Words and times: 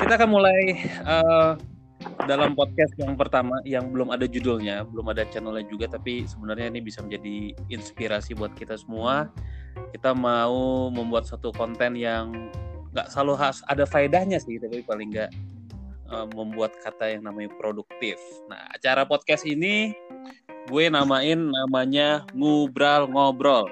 kita 0.00 0.12
akan 0.16 0.30
mulai 0.30 0.60
uh, 1.04 1.58
dalam 2.26 2.54
podcast 2.54 2.94
yang 2.98 3.14
pertama 3.14 3.58
yang 3.66 3.90
belum 3.90 4.10
ada 4.10 4.26
judulnya, 4.26 4.86
belum 4.86 5.10
ada 5.10 5.26
channelnya 5.30 5.66
juga, 5.66 5.90
tapi 5.90 6.26
sebenarnya 6.26 6.70
ini 6.70 6.80
bisa 6.82 7.02
menjadi 7.02 7.54
inspirasi 7.70 8.34
buat 8.34 8.54
kita 8.54 8.78
semua. 8.78 9.30
Kita 9.94 10.12
mau 10.12 10.88
membuat 10.92 11.28
satu 11.28 11.52
konten 11.54 11.96
yang 11.98 12.50
nggak 12.92 13.08
selalu 13.08 13.34
harus 13.40 13.60
ada 13.70 13.84
faedahnya 13.88 14.38
sih, 14.40 14.60
tapi 14.60 14.84
paling 14.84 15.12
nggak 15.14 15.30
uh, 16.12 16.26
membuat 16.36 16.76
kata 16.82 17.16
yang 17.18 17.24
namanya 17.24 17.50
produktif. 17.56 18.18
Nah, 18.50 18.68
acara 18.72 19.06
podcast 19.06 19.46
ini 19.48 19.94
gue 20.70 20.84
namain 20.90 21.38
namanya 21.38 22.22
ngubral 22.36 23.08
ngobrol, 23.10 23.66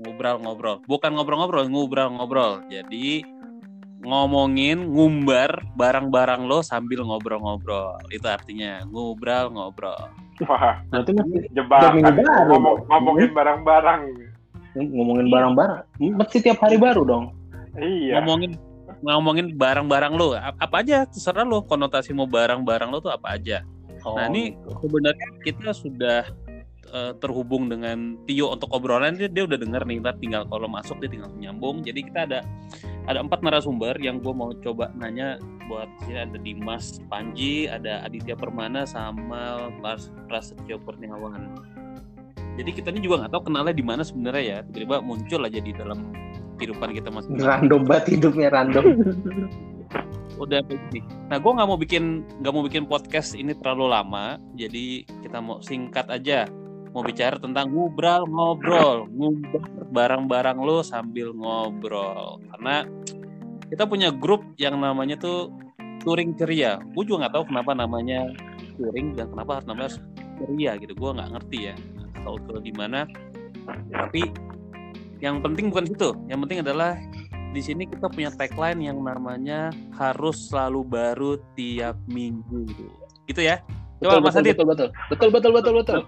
ngubral 0.00 0.40
ngobrol, 0.40 0.80
bukan 0.86 1.12
ngobrol-ngobrol, 1.16 1.66
ngubral 1.68 2.08
ngobrol. 2.14 2.52
Jadi 2.70 3.39
ngomongin 4.00 4.88
ngumbar 4.88 5.60
barang-barang 5.76 6.48
lo 6.48 6.64
sambil 6.64 7.04
ngobrol-ngobrol. 7.04 8.00
Itu 8.08 8.26
artinya 8.26 8.84
ngubral 8.88 9.52
ngobrol. 9.52 10.08
Wah, 10.48 10.80
berarti 10.88 11.12
masih 11.12 11.40
jebakan 11.52 12.00
ngomong, 12.48 12.76
ngomongin 12.88 13.28
barang-barang. 13.36 14.00
Ngomongin 14.72 15.26
barang-barang. 15.28 15.80
Mesti 16.00 16.40
tiap 16.40 16.64
hari 16.64 16.80
baru 16.80 17.04
dong. 17.04 17.24
Iya. 17.76 18.24
Ngomongin 18.24 18.56
ngomongin 19.00 19.56
barang-barang 19.56 20.12
lo 20.16 20.36
apa 20.36 20.84
aja 20.84 21.08
terserah 21.08 21.46
lo 21.46 21.64
konotasi 21.64 22.12
mau 22.12 22.28
barang-barang 22.28 22.88
lo 22.88 22.98
tuh 23.00 23.12
apa 23.12 23.36
aja. 23.36 23.64
Oh, 24.00 24.16
nah 24.16 24.32
ini 24.32 24.56
gitu. 24.56 24.80
sebenarnya 24.80 25.28
kita 25.44 25.70
sudah 25.76 26.24
uh, 26.88 27.12
terhubung 27.20 27.68
dengan 27.68 28.16
Tio 28.24 28.52
untuk 28.52 28.72
obrolan 28.72 29.20
dia, 29.20 29.28
dia 29.28 29.44
udah 29.44 29.58
denger 29.60 29.82
nih 29.84 30.00
ntar 30.00 30.16
tinggal 30.16 30.48
kalau 30.48 30.66
masuk 30.66 30.96
dia 31.04 31.10
tinggal 31.12 31.30
menyambung 31.32 31.84
jadi 31.84 32.00
kita 32.00 32.20
ada 32.26 32.40
ada 33.10 33.18
empat 33.20 33.42
narasumber 33.42 33.96
yang 33.98 34.22
gue 34.22 34.30
mau 34.30 34.54
coba 34.62 34.92
nanya 34.94 35.36
buat 35.70 35.86
sini 36.02 36.18
ada 36.18 36.38
Dimas 36.42 36.98
Panji, 37.06 37.70
ada 37.70 38.02
Aditya 38.02 38.34
Permana 38.34 38.82
sama 38.82 39.70
Lars 39.78 40.10
Prasetyo 40.26 40.82
Kurniawan. 40.82 41.54
Jadi 42.58 42.70
kita 42.74 42.90
ini 42.90 43.00
juga 43.06 43.24
nggak 43.24 43.32
tahu 43.32 43.42
kenalnya 43.46 43.74
di 43.74 43.84
mana 43.86 44.02
sebenarnya 44.02 44.42
ya. 44.42 44.58
Tiba-tiba 44.66 44.98
muncul 45.00 45.40
aja 45.46 45.60
di 45.62 45.72
dalam 45.72 46.10
kehidupan 46.58 46.90
kita 46.92 47.08
masing 47.08 47.38
Random 47.38 47.86
banget 47.86 48.18
hidupnya 48.18 48.50
random. 48.50 48.84
Udah 50.42 50.60
begini. 50.66 51.00
Nah, 51.30 51.38
gue 51.38 51.52
nggak 51.52 51.68
mau 51.68 51.78
bikin 51.78 52.04
nggak 52.42 52.52
mau 52.52 52.64
bikin 52.66 52.84
podcast 52.90 53.38
ini 53.38 53.54
terlalu 53.54 53.94
lama. 53.94 54.36
Jadi 54.58 55.06
kita 55.22 55.38
mau 55.38 55.62
singkat 55.62 56.10
aja 56.10 56.50
mau 56.90 57.02
bicara 57.06 57.38
tentang 57.38 57.70
ngobrol 57.70 58.26
ngobrol. 58.26 59.06
Ngobrol 59.10 59.86
barang-barang 59.90 60.58
lo 60.58 60.82
sambil 60.82 61.30
ngobrol. 61.34 62.42
Karena 62.54 62.86
kita 63.70 63.86
punya 63.86 64.10
grup 64.10 64.42
yang 64.58 64.78
namanya 64.82 65.14
tuh 65.18 65.54
touring 66.02 66.34
ceria. 66.34 66.82
Gue 66.94 67.06
juga 67.06 67.26
nggak 67.26 67.34
tahu 67.38 67.44
kenapa 67.50 67.70
namanya 67.78 68.26
touring 68.78 69.14
dan 69.14 69.30
kenapa 69.30 69.60
harus 69.60 69.66
namanya 69.70 69.90
ceria 70.42 70.72
gitu. 70.82 70.92
Gue 70.98 71.10
nggak 71.14 71.30
ngerti 71.38 71.58
ya. 71.70 71.74
Tahu 72.26 72.36
ke 72.46 72.54
di 72.66 72.72
mana. 72.74 73.06
Tapi 73.94 74.22
yang 75.22 75.44
penting 75.44 75.68
bukan 75.68 75.86
itu 75.86 76.16
yang 76.32 76.40
penting 76.42 76.64
adalah 76.64 76.96
di 77.50 77.60
sini 77.60 77.84
kita 77.84 78.08
punya 78.08 78.30
tagline 78.32 78.78
yang 78.78 79.02
namanya 79.02 79.74
harus 79.98 80.48
selalu 80.50 80.86
baru 80.86 81.30
tiap 81.54 81.94
minggu. 82.10 82.66
Gitu 83.30 83.46
ya. 83.46 83.62
Coba 84.00 84.16
betul, 84.16 84.24
Mas 84.24 84.38
Adit. 84.40 84.54
betul 84.56 84.66
betul. 84.66 84.88
Betul 85.12 85.28
betul 85.30 85.52
betul 85.52 85.74
betul 85.76 86.00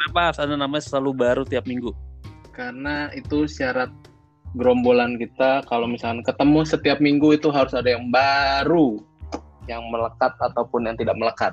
Kenapa 0.00 0.32
harus 0.32 0.40
ada 0.40 0.56
namanya 0.56 0.80
selalu 0.80 1.10
baru 1.12 1.42
tiap 1.44 1.68
minggu? 1.68 1.92
Karena 2.56 3.12
itu 3.12 3.44
syarat 3.44 3.92
gerombolan 4.56 5.20
kita 5.20 5.60
kalau 5.68 5.84
misalnya 5.84 6.24
ketemu 6.24 6.64
setiap 6.64 6.98
minggu 7.04 7.36
itu 7.36 7.52
harus 7.52 7.76
ada 7.76 7.92
yang 7.92 8.08
baru 8.08 8.96
yang 9.68 9.84
melekat 9.92 10.32
ataupun 10.40 10.88
yang 10.88 10.96
tidak 10.96 11.14
melekat. 11.20 11.52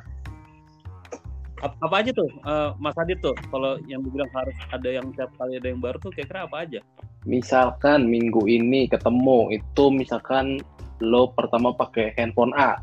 Apa, 1.60 1.76
apa 1.84 1.96
aja 2.00 2.12
tuh 2.16 2.30
uh, 2.48 2.72
Mas 2.80 2.96
Adit 2.96 3.20
tuh 3.20 3.36
kalau 3.52 3.82
yang 3.90 4.00
dibilang 4.00 4.32
harus 4.32 4.56
ada 4.72 4.90
yang 4.90 5.12
tiap 5.14 5.30
kali 5.36 5.60
ada 5.60 5.68
yang 5.68 5.84
baru 5.84 6.00
tuh 6.00 6.16
kira-kira 6.16 6.48
apa 6.48 6.64
aja? 6.64 6.80
Misalkan 7.28 8.08
minggu 8.08 8.48
ini 8.48 8.88
ketemu 8.88 9.52
itu 9.52 9.86
misalkan 9.92 10.64
lo 11.04 11.36
pertama 11.36 11.76
pakai 11.76 12.16
handphone 12.16 12.56
A. 12.56 12.80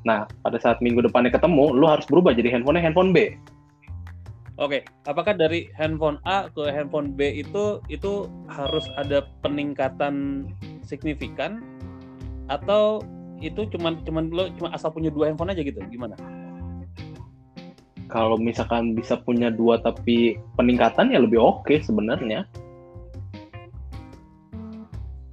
Nah, 0.00 0.24
pada 0.40 0.56
saat 0.56 0.80
minggu 0.80 1.04
depannya 1.04 1.28
ketemu, 1.28 1.76
lo 1.76 1.84
harus 1.84 2.08
berubah 2.08 2.32
jadi 2.32 2.56
handphonenya 2.56 2.88
handphone 2.88 3.12
B. 3.12 3.36
Oke, 4.60 4.84
apakah 5.08 5.32
dari 5.32 5.72
handphone 5.72 6.20
A 6.28 6.52
ke 6.52 6.68
handphone 6.68 7.16
B 7.16 7.32
itu 7.32 7.80
itu 7.88 8.28
harus 8.44 8.84
ada 9.00 9.24
peningkatan 9.40 10.44
signifikan 10.84 11.64
atau 12.52 13.00
itu 13.40 13.64
cuman 13.72 14.04
cuman 14.04 14.28
lo 14.28 14.52
cuma 14.60 14.68
asal 14.76 14.92
punya 14.92 15.08
dua 15.08 15.32
handphone 15.32 15.56
aja 15.56 15.64
gitu? 15.64 15.80
Gimana? 15.88 16.12
Kalau 18.12 18.36
misalkan 18.36 18.92
bisa 18.92 19.16
punya 19.16 19.48
dua 19.48 19.80
tapi 19.80 20.36
peningkatan 20.60 21.08
ya 21.08 21.24
lebih 21.24 21.40
oke 21.40 21.64
okay 21.64 21.80
sebenarnya. 21.80 22.44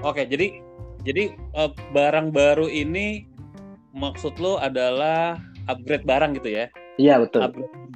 Oke, 0.08 0.24
jadi 0.24 0.64
jadi 1.04 1.36
uh, 1.52 1.76
barang 1.92 2.32
baru 2.32 2.72
ini 2.72 3.28
maksud 3.92 4.40
lo 4.40 4.56
adalah 4.56 5.36
upgrade 5.68 6.08
barang 6.08 6.40
gitu 6.40 6.64
ya? 6.64 6.72
Iya 6.96 7.20
betul. 7.20 7.44
Upgrade 7.44 7.87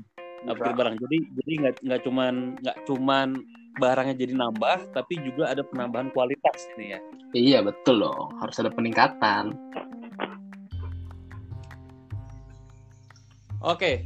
upgrade 0.49 0.77
barang. 0.77 0.95
Jadi 0.97 1.17
jadi 1.41 1.53
nggak 1.65 1.75
nggak 1.85 2.01
cuman 2.07 2.33
nggak 2.61 2.77
cuman 2.89 3.27
barangnya 3.79 4.15
jadi 4.19 4.33
nambah 4.35 4.77
tapi 4.91 5.13
juga 5.23 5.47
ada 5.53 5.63
penambahan 5.63 6.09
kualitas 6.11 6.67
ini 6.77 6.97
ya. 6.97 6.99
Iya 7.31 7.59
betul 7.63 8.03
loh. 8.03 8.33
Harus 8.41 8.59
ada 8.59 8.71
peningkatan. 8.73 9.55
Oke. 13.61 14.01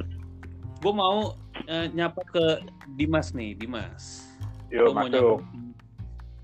Gue 0.84 0.94
mau 0.94 1.34
uh, 1.66 1.88
nyapa 1.96 2.22
ke 2.30 2.46
Dimas 3.00 3.34
nih 3.34 3.58
Dimas. 3.58 4.30
Yo, 4.70 4.92
mau 4.92 5.08
nyapa 5.08 5.42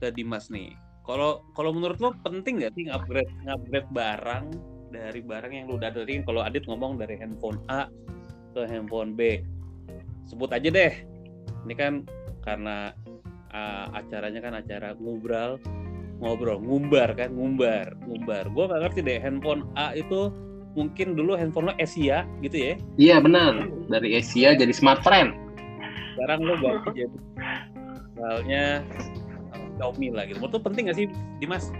ke 0.01 0.07
Dimas 0.15 0.49
nih. 0.49 0.73
Kalau 1.05 1.45
kalau 1.53 1.75
menurut 1.75 1.99
lo 1.99 2.15
penting 2.23 2.63
nggak 2.63 2.73
sih 2.73 2.87
ngupgrade 2.89 3.29
ngupgrade 3.45 3.89
barang 3.91 4.45
dari 4.89 5.21
barang 5.21 5.51
yang 5.51 5.65
lo 5.69 5.77
udah 5.77 5.91
dari 5.93 6.21
kalau 6.23 6.41
Adit 6.41 6.65
ngomong 6.65 6.97
dari 6.97 7.19
handphone 7.19 7.59
A 7.69 7.89
ke 8.53 8.65
handphone 8.65 9.13
B 9.13 9.41
sebut 10.31 10.47
aja 10.55 10.71
deh. 10.71 10.93
Ini 11.67 11.73
kan 11.75 12.07
karena 12.47 12.95
uh, 13.51 13.91
acaranya 13.91 14.39
kan 14.39 14.55
acara 14.55 14.95
ngobrol 14.95 15.59
ngobrol 16.23 16.63
ngumbar 16.63 17.11
kan 17.19 17.35
ngumbar 17.35 17.91
ngumbar. 18.07 18.47
Gue 18.55 18.63
gak 18.71 18.81
ngerti 18.87 18.99
deh 19.03 19.19
handphone 19.19 19.67
A 19.75 19.91
itu 19.91 20.31
mungkin 20.71 21.19
dulu 21.19 21.35
handphone 21.35 21.67
lo 21.67 21.73
Asia 21.75 22.23
gitu 22.39 22.55
ya? 22.55 22.73
Iya 22.95 23.19
benar. 23.19 23.67
Dari 23.91 24.15
Asia 24.15 24.55
jadi 24.55 24.71
smart 24.71 25.03
friend. 25.03 25.35
Sekarang 26.15 26.47
lo 26.47 26.55
ganti 26.55 27.03
jadi 27.03 27.17
misalnya 28.15 28.85
uh, 29.51 29.67
Xiaomi 29.75 30.07
lah 30.15 30.23
gitu. 30.31 30.39
Menurut 30.39 30.63
penting 30.63 30.87
gak 30.87 30.97
sih 30.97 31.07
Dimas? 31.43 31.73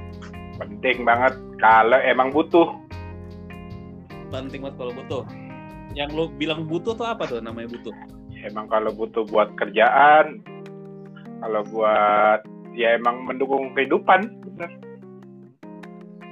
Penting 0.60 1.08
banget. 1.08 1.38
Kalau 1.62 2.02
emang 2.04 2.34
butuh. 2.34 2.76
Penting 4.34 4.66
banget 4.66 4.76
kalau 4.76 4.94
butuh. 4.98 5.24
Yang 5.94 6.10
lo 6.18 6.24
bilang 6.34 6.66
butuh 6.66 6.98
tuh 6.98 7.06
apa 7.06 7.30
tuh 7.30 7.44
namanya 7.44 7.70
butuh 7.78 7.94
emang 8.46 8.68
kalau 8.70 8.92
butuh 8.94 9.26
buat 9.30 9.54
kerjaan 9.58 10.42
kalau 11.42 11.62
buat 11.70 12.42
ya 12.78 12.96
emang 12.96 13.26
mendukung 13.28 13.74
kehidupan 13.74 14.30
bener 14.46 14.72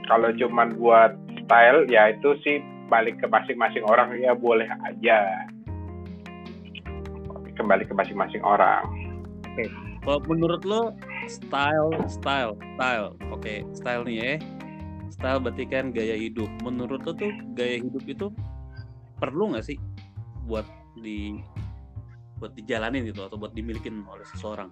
kalau 0.10 0.34
cuman 0.34 0.74
buat 0.78 1.14
style 1.46 1.86
ya 1.90 2.14
itu 2.14 2.34
sih 2.42 2.62
balik 2.90 3.22
ke 3.22 3.30
masing-masing 3.30 3.86
orang 3.86 4.18
ya 4.18 4.34
boleh 4.34 4.66
aja 4.86 5.46
kembali 7.60 7.84
ke 7.86 7.94
masing-masing 7.94 8.42
orang 8.42 8.88
oke 9.46 9.54
okay. 9.60 9.68
kalau 10.02 10.20
menurut 10.26 10.62
lo 10.64 10.82
style 11.28 11.94
style 12.08 12.56
style 12.78 13.14
oke 13.30 13.44
okay. 13.44 13.62
style 13.76 14.02
nih 14.08 14.18
ya 14.18 14.34
style 15.14 15.44
berarti 15.44 15.68
kan 15.68 15.92
gaya 15.92 16.16
hidup 16.16 16.50
menurut 16.64 17.04
lo 17.04 17.12
tuh 17.14 17.30
gaya 17.54 17.78
hidup 17.84 18.02
itu 18.08 18.32
perlu 19.20 19.54
nggak 19.54 19.68
sih 19.68 19.78
buat 20.48 20.66
di 20.98 21.44
buat 22.40 22.56
dijalanin 22.56 23.06
gitu 23.06 23.28
atau 23.28 23.36
buat 23.36 23.52
dimilikin 23.52 24.02
oleh 24.08 24.26
seseorang? 24.32 24.72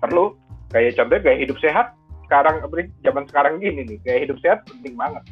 Perlu. 0.00 0.34
Kayak 0.72 0.98
contohnya 0.98 1.22
gaya 1.30 1.38
hidup 1.44 1.58
sehat. 1.62 1.94
Sekarang 2.26 2.58
zaman 3.06 3.24
sekarang 3.30 3.62
gini 3.62 3.86
nih, 3.86 3.98
gaya 4.02 4.18
hidup 4.26 4.40
sehat 4.42 4.66
penting 4.66 4.98
banget. 4.98 5.22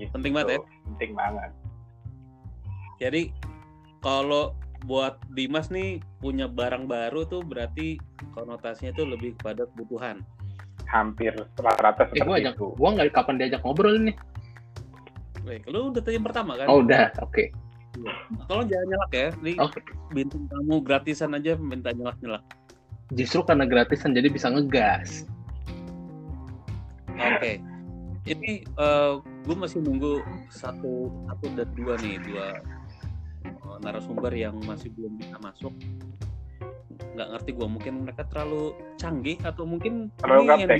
Gitu. 0.00 0.10
Penting 0.10 0.32
banget 0.34 0.58
ya? 0.58 0.60
Penting 0.90 1.12
banget. 1.14 1.50
Jadi 2.96 3.22
kalau 4.02 4.56
buat 4.84 5.20
Dimas 5.32 5.72
nih 5.72 6.02
punya 6.20 6.50
barang 6.50 6.84
baru 6.84 7.24
tuh 7.24 7.40
berarti 7.46 7.96
konotasinya 8.36 8.92
tuh 8.92 9.08
lebih 9.08 9.38
kepada 9.40 9.64
kebutuhan. 9.72 10.20
Hampir 10.86 11.34
rata-rata 11.58 12.06
seperti 12.06 12.22
eh, 12.22 12.26
gua 12.26 12.36
ajak, 12.38 12.54
itu. 12.54 12.66
Gua 12.76 12.88
nggak 12.94 13.06
kapan 13.14 13.34
diajak 13.40 13.60
ngobrol 13.64 13.96
nih. 13.98 14.16
Baik, 15.46 15.62
lu 15.70 15.94
udah 15.94 16.02
tadi 16.02 16.14
yang 16.18 16.26
pertama 16.26 16.58
kan? 16.58 16.66
Oh 16.66 16.82
udah, 16.82 17.10
oke. 17.22 17.30
Okay. 17.30 17.46
Tolong 18.46 18.66
jangan 18.68 18.86
nyelak 18.90 19.12
ya. 19.12 19.28
Ini 19.42 19.52
okay. 19.60 19.82
bintang 20.12 20.44
kamu 20.50 20.74
gratisan 20.84 21.36
aja 21.36 21.56
minta 21.56 21.90
nyelak-nyelak. 21.92 22.44
Justru 23.14 23.46
karena 23.46 23.64
gratisan 23.64 24.12
jadi 24.12 24.28
bisa 24.28 24.50
ngegas. 24.50 25.24
Oke. 27.16 27.40
Okay. 27.40 27.56
ini 28.26 28.66
uh, 28.74 29.22
gue 29.46 29.54
masih 29.54 29.78
nunggu 29.86 30.18
satu 30.50 31.14
satu 31.30 31.46
dan 31.54 31.70
dua 31.78 31.94
nih 32.02 32.18
dua 32.26 32.58
uh, 33.62 33.78
narasumber 33.86 34.34
yang 34.34 34.58
masih 34.66 34.90
belum 34.98 35.14
bisa 35.14 35.38
masuk 35.38 35.70
nggak 37.16 37.28
ngerti 37.32 37.50
gue 37.56 37.68
mungkin 37.70 37.94
mereka 38.04 38.26
terlalu 38.28 38.76
canggih 39.00 39.38
atau 39.46 39.64
mungkin 39.64 40.12
Terlalu 40.20 40.42
ini 40.42 40.50
yang 40.50 40.70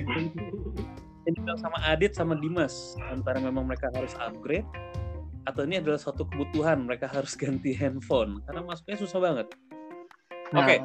yang 1.27 1.35
dibilang 1.35 1.59
sama 1.59 1.79
Adit 1.83 2.13
sama 2.15 2.35
Dimas 2.39 2.95
antara 3.11 3.43
memang 3.43 3.67
mereka 3.67 3.91
harus 3.91 4.15
upgrade 4.21 4.69
atau 5.47 5.63
ini 5.63 5.79
adalah 5.79 5.97
suatu 5.97 6.27
kebutuhan 6.27 6.85
mereka 6.85 7.07
harus 7.07 7.39
ganti 7.41 7.73
handphone 7.73 8.43
karena 8.45 8.61
masuknya 8.67 8.99
susah 8.99 9.19
banget. 9.23 9.47
Nah, 10.55 10.63
Oke, 10.63 10.77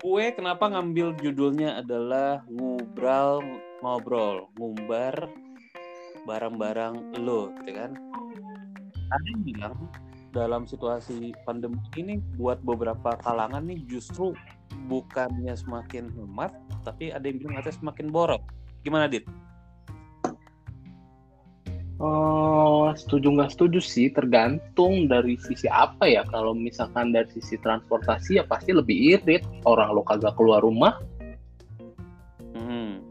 gue 0.00 0.24
kenapa 0.32 0.68
ngambil 0.72 1.16
judulnya 1.20 1.80
adalah 1.80 2.44
ngubral 2.48 3.44
ngobrol 3.84 4.48
ngumbar 4.56 5.28
barang-barang 6.24 7.16
lo, 7.22 7.54
gitu 7.62 7.72
kan? 7.76 7.92
Ada 9.12 9.26
yang 9.30 9.42
bilang 9.46 9.76
dalam 10.34 10.62
situasi 10.68 11.32
pandemi 11.46 11.80
ini 11.96 12.20
buat 12.36 12.60
beberapa 12.60 13.16
kalangan 13.24 13.64
nih 13.64 13.80
justru 13.88 14.34
bukannya 14.90 15.54
semakin 15.54 16.10
hemat, 16.12 16.52
tapi 16.82 17.14
ada 17.14 17.24
yang 17.24 17.38
bilang 17.40 17.62
katanya 17.62 17.76
semakin 17.78 18.06
borok. 18.10 18.42
Gimana, 18.82 19.06
Dit? 19.08 19.24
Oh, 21.96 22.35
setuju 22.96 23.36
nggak 23.36 23.52
setuju 23.52 23.80
sih, 23.82 24.08
tergantung 24.08 25.06
dari 25.06 25.36
sisi 25.40 25.68
apa 25.68 26.08
ya. 26.08 26.22
Kalau 26.28 26.56
misalkan 26.56 27.12
dari 27.12 27.28
sisi 27.32 27.60
transportasi 27.60 28.40
ya 28.40 28.44
pasti 28.46 28.72
lebih 28.72 29.18
irit. 29.18 29.42
Orang 29.68 29.92
lo 29.92 30.02
kagak 30.06 30.34
keluar 30.38 30.64
rumah. 30.64 30.96
Hmm. 32.56 33.02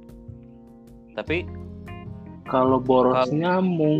Tapi 1.14 1.46
Kalau 2.46 2.78
borosnya 2.78 3.58
mung 3.58 3.98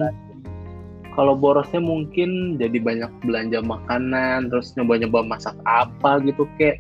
kalau 1.18 1.34
borosnya 1.34 1.82
mungkin 1.82 2.62
jadi 2.62 2.78
banyak 2.78 3.10
belanja 3.26 3.64
makanan, 3.66 4.54
terus 4.54 4.76
nyoba-nyoba 4.78 5.26
masak 5.26 5.58
apa 5.66 6.22
gitu 6.22 6.46
kek. 6.62 6.78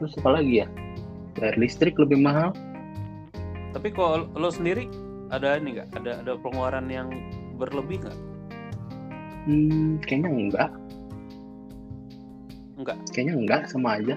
Terus 0.00 0.16
apa 0.22 0.40
lagi 0.40 0.64
ya? 0.64 0.66
Bayar 1.36 1.60
listrik 1.60 1.98
lebih 2.00 2.24
mahal. 2.24 2.56
tapi 3.74 3.90
kalau 3.90 4.30
lo 4.38 4.48
sendiri 4.54 4.86
ada 5.34 5.58
ini 5.58 5.68
nggak? 5.78 5.88
Ada 5.98 6.10
ada 6.22 6.32
pengeluaran 6.38 6.86
yang 6.86 7.08
berlebih 7.58 8.06
nggak? 8.06 8.18
Hmm, 9.44 10.00
kayaknya 10.06 10.30
enggak. 10.30 10.70
Enggak. 12.78 12.96
Kayaknya 13.12 13.34
enggak, 13.38 13.62
sama 13.68 14.00
aja. 14.00 14.16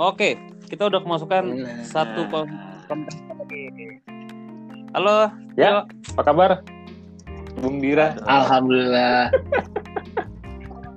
Oke, 0.00 0.34
kita 0.66 0.88
udah 0.88 1.00
kemasukan 1.04 1.44
satu 1.84 2.26
kon- 2.32 2.58
konten 2.88 3.14
lagi. 3.38 3.62
Halo, 4.96 5.30
Ya. 5.54 5.68
Yo. 5.68 5.80
Apa 6.16 6.22
kabar? 6.32 6.50
Bung 7.60 7.78
Dira. 7.78 8.16
Alhamdulillah. 8.24 9.28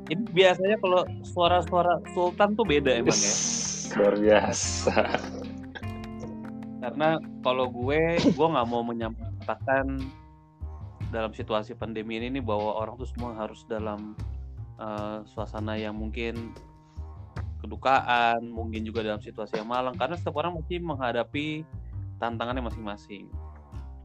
Ini 0.07 0.23
biasanya 0.31 0.77
kalau 0.79 1.03
suara-suara 1.21 1.99
Sultan 2.15 2.55
tuh 2.55 2.63
beda 2.63 2.95
emang 2.95 3.13
ya. 3.17 3.35
Luar 3.95 4.15
biasa. 4.19 4.95
Karena 6.83 7.17
kalau 7.41 7.71
gue, 7.71 8.19
gue 8.19 8.47
nggak 8.47 8.67
mau 8.69 8.83
menyampaikan 8.83 10.03
dalam 11.09 11.31
situasi 11.31 11.73
pandemi 11.73 12.19
ini 12.19 12.37
nih 12.37 12.43
bahwa 12.43 12.75
orang 12.75 12.99
tuh 12.99 13.07
semua 13.07 13.33
harus 13.39 13.63
dalam 13.65 14.13
eh, 14.77 15.17
suasana 15.31 15.79
yang 15.79 15.95
mungkin 15.95 16.51
kedukaan, 17.63 18.45
mungkin 18.45 18.85
juga 18.85 19.01
dalam 19.01 19.23
situasi 19.23 19.57
yang 19.57 19.71
malang. 19.71 19.97
Karena 19.97 20.19
setiap 20.19 20.37
orang 20.37 20.59
mesti 20.59 20.77
menghadapi 20.77 21.47
tantangannya 22.21 22.67
masing-masing. 22.67 23.31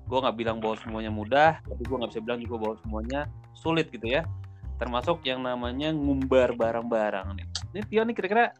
Gue 0.08 0.18
nggak 0.18 0.38
bilang 0.38 0.58
bahwa 0.58 0.78
semuanya 0.80 1.12
mudah, 1.12 1.60
tapi 1.62 1.82
gue 1.84 1.96
nggak 1.98 2.10
bisa 2.14 2.22
bilang 2.24 2.40
juga 2.42 2.56
bahwa 2.58 2.74
semuanya 2.82 3.20
sulit 3.52 3.92
gitu 3.92 4.06
ya. 4.06 4.24
Termasuk 4.80 5.20
yang 5.28 5.44
namanya 5.44 5.92
ngumbar 5.92 6.56
barang-barang 6.56 7.36
nih. 7.36 7.46
Ini 7.70 7.80
Tio 7.86 8.02
nih 8.02 8.14
kira-kira 8.16 8.56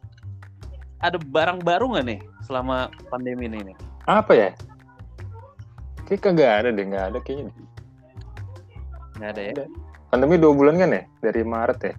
ada 1.01 1.17
barang 1.17 1.65
baru 1.65 1.85
nggak 1.97 2.05
nih 2.05 2.19
selama 2.45 2.89
pandemi 3.09 3.49
ini 3.49 3.73
nih? 3.73 3.77
Apa 4.05 4.31
ya? 4.33 4.49
Kayak 6.05 6.21
kagak 6.25 6.51
ada 6.63 6.69
deh, 6.73 6.85
nggak 6.85 7.05
ada 7.13 7.19
kayaknya. 7.21 7.53
Nggak 9.17 9.31
ada 9.37 9.41
ya 9.41 9.53
Pandemi 10.11 10.35
dua 10.35 10.53
bulan 10.57 10.75
kan 10.81 10.89
ya? 10.91 11.03
Dari 11.23 11.41
Maret 11.45 11.79
ya? 11.83 11.95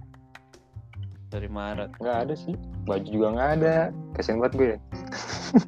dari 1.32 1.48
Maret. 1.48 1.96
Nggak 1.96 2.18
ada 2.28 2.34
sih. 2.36 2.52
Baju 2.84 3.08
juga 3.08 3.32
nggak 3.32 3.50
ada. 3.58 3.88
Kasian 4.12 4.36
banget 4.44 4.54
gue. 4.60 4.76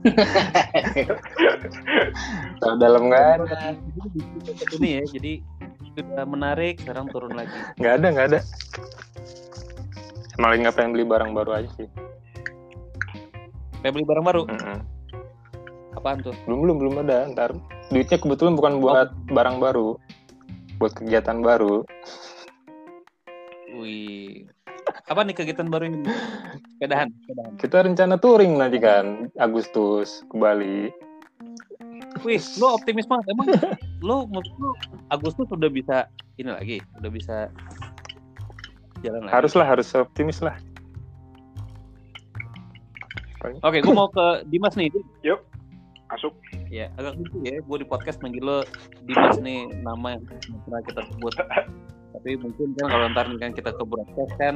Kalau 2.61 2.77
dalam 2.77 3.09
nggak 3.09 3.25
ada. 3.41 3.73
Ini 4.77 4.89
ya, 5.01 5.03
jadi 5.09 5.33
sudah 5.97 6.29
menarik, 6.29 6.85
sekarang 6.85 7.09
turun 7.09 7.33
lagi. 7.33 7.57
Nggak 7.81 7.95
ada, 7.97 8.07
nggak 8.13 8.27
ada. 8.37 8.41
Malah 10.37 10.57
nggak 10.61 10.77
pengen 10.77 10.93
beli 10.93 11.09
barang 11.09 11.33
baru 11.33 11.65
aja 11.65 11.71
sih. 11.81 11.89
Pengen 13.85 14.01
beli 14.01 14.09
barang 14.09 14.25
baru, 14.25 14.43
Mm-mm. 14.49 14.79
apaan 16.01 16.25
tuh? 16.25 16.33
Belum 16.49 16.65
belum 16.65 16.77
belum 16.81 16.95
ada. 17.05 17.29
Ntar 17.29 17.53
duitnya 17.93 18.17
kebetulan 18.17 18.57
bukan 18.57 18.81
buat 18.81 19.13
barang 19.29 19.61
baru, 19.61 20.01
buat 20.81 20.97
kegiatan 20.97 21.45
baru. 21.45 21.85
Wih, 23.77 24.49
apa 24.89 25.21
nih 25.21 25.37
kegiatan 25.37 25.69
baru 25.69 25.93
ini? 25.93 26.01
Sepedahan. 26.81 27.13
Kita 27.61 27.85
rencana 27.85 28.17
touring 28.17 28.57
nanti 28.57 28.81
kan 28.81 29.29
Agustus 29.37 30.25
ke 30.33 30.37
Bali. 30.41 30.89
Wih, 32.25 32.41
lo 32.57 32.81
optimis 32.81 33.05
banget. 33.05 33.37
Emang 33.37 33.53
lo 34.01 34.25
menurut 34.25 34.49
lo 34.57 34.73
Agustus 35.13 35.45
udah 35.53 35.69
bisa 35.69 36.09
ini 36.41 36.49
lagi, 36.49 36.81
udah 37.05 37.11
bisa 37.13 37.53
jalan 39.05 39.29
lagi. 39.29 39.35
Haruslah 39.37 39.69
harus 39.77 39.93
optimis 39.93 40.41
lah. 40.41 40.57
Oke, 43.45 43.79
gue 43.85 43.95
mau 43.95 44.09
ke 44.09 44.49
Dimas 44.49 44.73
nih. 44.73 44.89
Masuk. 46.09 46.33
Ya, 46.73 46.89
agak 46.97 47.21
lucu 47.21 47.37
ya. 47.45 47.61
Gue 47.61 47.77
di 47.85 47.87
podcast 47.89 48.17
manggil 48.25 48.41
lo 48.41 48.59
Dimas 49.05 49.37
nih 49.43 49.69
nama 49.85 50.17
yang 50.17 50.25
pernah 50.65 50.81
kita 50.89 51.01
sebut. 51.13 51.35
Tapi 52.15 52.31
mungkin 52.41 52.73
kan 52.79 52.87
kalau 52.89 53.07
ntar 53.13 53.27
nih 53.29 53.39
kan 53.43 53.51
kita 53.53 53.71
ke 53.75 53.83
broadcast 53.85 54.33
kan, 54.39 54.55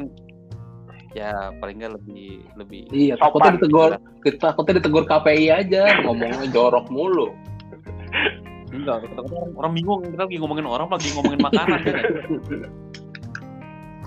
ya 1.12 1.50
paling 1.58 1.82
nggak 1.82 1.99
lebih 1.99 2.46
lebih 2.55 2.87
Iya, 2.94 3.19
Sopan. 3.19 3.25
takutnya 3.29 3.50
ditegur, 3.58 3.90
kita 4.23 4.37
takutnya 4.54 4.75
ditegur 4.78 5.04
KPI 5.04 5.47
aja, 5.50 5.83
ngomongnya 6.07 6.47
jorok 6.54 6.87
mulu. 6.88 7.35
Enggak, 8.71 9.11
takutnya 9.11 9.38
orang, 9.42 9.52
orang 9.59 9.73
bingung 9.75 10.00
kita 10.07 10.23
lagi 10.23 10.38
ngomongin 10.38 10.66
orang 10.71 10.88
lagi 10.88 11.09
ngomongin 11.18 11.40
makanan 11.42 11.78
kan. 11.83 12.04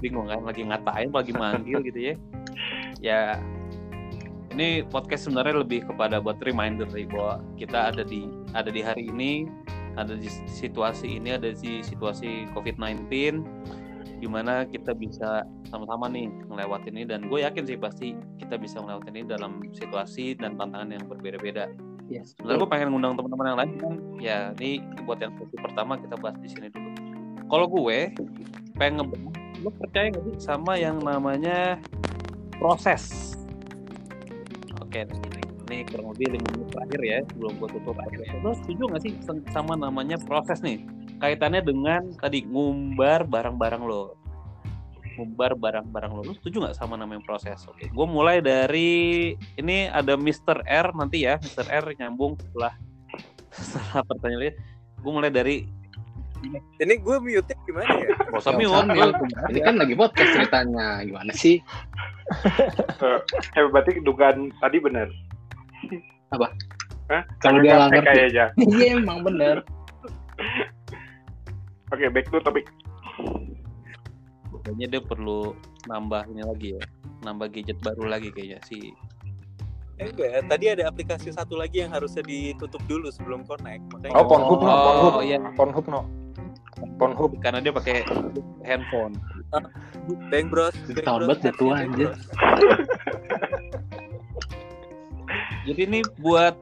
bingung 0.01 0.25
kan 0.25 0.41
lagi 0.41 0.61
ngatain 0.65 1.09
lagi 1.13 1.31
manggil 1.37 1.79
gitu 1.85 1.99
ya. 2.01 2.13
Ya 2.97 3.19
ini 4.51 4.83
podcast 4.83 5.27
sebenarnya 5.27 5.63
lebih 5.63 5.87
kepada 5.87 6.19
buat 6.19 6.39
reminder 6.43 6.87
nih 6.91 7.07
bahwa 7.07 7.39
kita 7.55 7.95
ada 7.95 8.03
di 8.03 8.27
ada 8.51 8.67
di 8.67 8.81
hari 8.83 9.07
ini, 9.07 9.47
ada 9.95 10.15
di 10.15 10.27
situasi 10.47 11.19
ini, 11.19 11.35
ada 11.35 11.55
di 11.55 11.79
situasi 11.79 12.51
COVID-19 12.51 13.07
di 14.21 14.29
mana 14.29 14.69
kita 14.69 14.93
bisa 14.93 15.41
sama-sama 15.65 16.05
nih 16.05 16.29
ngelewatin 16.45 16.93
ini 16.93 17.05
dan 17.09 17.25
gue 17.25 17.41
yakin 17.41 17.65
sih 17.65 17.73
pasti 17.73 18.13
kita 18.37 18.53
bisa 18.61 18.77
ngelewatin 18.77 19.17
ini 19.17 19.25
dalam 19.25 19.65
situasi 19.73 20.37
dan 20.37 20.61
tantangan 20.61 20.93
yang 20.93 21.05
berbeda-beda. 21.09 21.73
Yes. 22.05 22.37
Sebenarnya 22.37 22.59
gue 22.61 22.69
pengen 22.69 22.87
ngundang 22.93 23.17
teman-teman 23.17 23.45
yang 23.49 23.59
lain 23.59 23.71
kan, 23.81 23.93
ya 24.21 24.37
ini 24.61 24.83
buat 25.09 25.17
yang 25.23 25.33
sesi 25.41 25.57
pertama 25.57 25.97
kita 25.97 26.19
bahas 26.21 26.37
di 26.43 26.49
sini 26.53 26.67
dulu. 26.69 26.89
Kalau 27.49 27.65
gue 27.65 28.13
pengen 28.77 29.09
lo 29.61 29.69
percaya 29.73 30.13
nggak 30.13 30.23
sih 30.27 30.37
sama 30.37 30.77
yang 30.77 31.01
namanya 31.01 31.81
proses? 32.61 33.40
Oke, 34.91 35.07
ini, 35.71 35.87
kurang 35.87 36.11
lebih 36.11 36.35
lima 36.35 36.51
menit 36.51 36.67
terakhir 36.75 36.99
ya 36.99 37.17
sebelum 37.31 37.63
gue 37.63 37.69
tutup 37.79 37.95
akhir. 37.95 38.27
Lo 38.43 38.51
setuju 38.59 38.91
nggak 38.91 39.01
sih 39.07 39.13
sama 39.55 39.79
namanya 39.79 40.19
proses 40.19 40.59
nih? 40.59 40.83
Kaitannya 41.23 41.63
dengan 41.63 42.11
tadi 42.19 42.43
ngumbar 42.43 43.23
barang-barang 43.23 43.87
lo, 43.87 44.19
ngumbar 45.15 45.55
barang-barang 45.55 46.11
lo. 46.11 46.27
Lo 46.27 46.35
setuju 46.35 46.67
nggak 46.67 46.75
sama 46.75 46.99
namanya 46.99 47.23
proses? 47.23 47.63
Oke, 47.71 47.87
gue 47.87 48.07
mulai 48.11 48.43
dari 48.43 49.31
ini 49.55 49.87
ada 49.87 50.19
Mr. 50.19 50.59
R 50.67 50.91
nanti 50.91 51.23
ya, 51.23 51.39
Mr. 51.39 51.71
R 51.71 51.95
nyambung 51.95 52.35
setelah 52.35 52.75
setelah 53.55 54.03
pertanyaannya. 54.03 54.59
Gue 54.99 55.11
mulai 55.15 55.31
dari 55.31 55.71
Ini 56.77 56.93
gue 56.97 57.17
mute 57.17 57.53
gimana 57.63 57.91
ya? 57.95 58.09
Gak 58.17 58.39
usah 58.39 58.53
mute, 58.53 58.89
Ini 58.89 59.13
aja. 59.53 59.61
kan 59.61 59.75
lagi 59.77 59.93
podcast 59.93 60.31
ceritanya, 60.33 60.87
gimana 61.01 61.31
sih? 61.31 61.61
Eh, 63.53 63.65
berarti 63.67 64.01
dugaan 64.01 64.49
tadi 64.57 64.77
benar. 64.77 65.07
Apa? 66.29 66.47
Hah? 67.07 67.21
Kalau 67.39 67.59
dia 67.59 67.75
nggak 67.75 67.81
Gaptek 67.83 68.01
ngerti. 68.01 68.17
kayaknya. 68.17 68.45
Iya 68.73 68.87
emang 68.95 69.19
bener. 69.21 69.55
Oke, 71.89 72.07
back 72.07 72.25
to 72.27 72.39
topik. 72.39 72.65
Kayaknya 74.61 74.87
dia 74.89 75.01
perlu 75.01 75.53
nambah 75.85 76.29
ini 76.29 76.41
lagi 76.41 76.69
ya. 76.73 76.83
nambah 77.21 77.53
gadget 77.53 77.77
baru 77.79 78.09
lagi 78.09 78.33
kayaknya 78.33 78.57
sih. 78.65 78.89
Eh, 79.99 80.09
enggak, 80.09 80.41
tadi 80.49 80.65
ada 80.73 80.89
aplikasi 80.89 81.29
satu 81.29 81.53
lagi 81.53 81.85
yang 81.85 81.93
harusnya 81.93 82.25
ditutup 82.25 82.81
dulu 82.89 83.13
sebelum 83.13 83.45
connect. 83.45 83.85
Makanya 83.93 84.17
Oh, 84.17 84.25
Pornhub 84.25 84.57
no, 84.57 84.65
Oh, 84.65 84.81
Pornhub. 84.81 85.13
iya. 85.21 85.37
Pornhub 85.53 85.85
no. 85.85 86.01
Pornhub. 86.97 87.31
Karena 87.39 87.59
dia 87.59 87.71
pakai 87.71 88.03
handphone. 88.63 89.15
Bang 90.31 90.47
Bros. 90.47 90.71
Bang 90.87 91.03
Bros, 91.03 91.27
banget 91.27 91.39
dia 91.43 91.53
tua. 91.55 91.75
Bros. 91.85 92.19
Jadi 95.61 95.81
ini 95.85 95.99
buat 96.17 96.57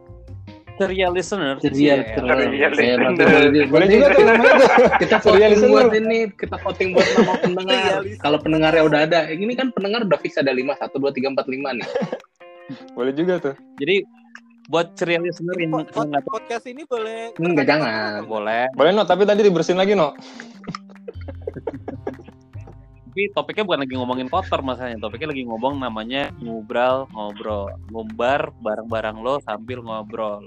serial 0.76 1.12
listener. 1.12 1.56
Ceria, 1.60 2.04
Iya, 2.04 2.68
Saya 2.72 2.96
listener. 2.96 3.12
boleh- 3.16 3.68
Boleh 3.68 3.88
juga 3.88 4.08
tuh 4.12 4.24
namanya 4.24 4.54
tuh. 4.56 4.70
kita 5.00 5.18
listener. 5.52 5.72
buat 5.72 5.92
ini, 5.96 6.20
kita 6.36 6.56
voting 6.60 6.90
buat 6.96 7.08
nama 7.16 7.34
pendengar. 7.40 7.92
Kalau 8.20 8.38
pendengarnya 8.40 8.84
udah 8.84 9.00
ada, 9.08 9.20
ini 9.28 9.54
kan 9.56 9.72
pendengar 9.72 10.04
udah 10.04 10.20
fix 10.20 10.36
ada 10.36 10.52
5, 10.52 10.76
1, 10.76 11.00
2, 11.00 11.12
3, 11.12 11.32
4, 11.32 11.48
5 11.48 11.70
nih. 11.76 11.88
Boleh 12.94 13.14
juga 13.16 13.34
tuh. 13.42 13.56
Jadi 13.82 14.04
buat 14.70 14.94
ceria 14.94 15.18
listener 15.18 15.58
Ini 15.58 15.66
yang 15.66 15.72
po- 15.74 15.82
yang 15.82 15.90
po- 15.90 16.06
nggak 16.06 16.24
tahu 16.24 16.34
podcast 16.38 16.66
ini 16.70 16.82
boleh 16.86 17.34
Enggak, 17.42 17.66
jangan. 17.66 18.22
boleh. 18.30 18.70
Boleh 18.78 18.92
no, 18.94 19.02
tapi 19.02 19.26
tadi 19.26 19.42
dibersihin 19.42 19.82
lagi 19.82 19.98
no. 19.98 20.14
Tapi 23.10 23.34
topiknya 23.34 23.66
bukan 23.66 23.82
lagi 23.84 23.94
ngomongin 23.98 24.30
kotor 24.30 24.62
masalahnya. 24.62 25.02
Topiknya 25.02 25.34
lagi 25.34 25.44
ngomong 25.44 25.82
namanya 25.82 26.30
ngobrol 26.40 27.10
ngobrol, 27.12 27.74
ngumbar 27.90 28.54
bareng-bareng 28.62 29.18
lo 29.20 29.42
sambil 29.44 29.82
ngobrol. 29.82 30.46